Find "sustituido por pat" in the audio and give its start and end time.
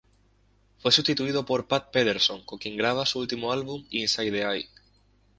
0.91-1.91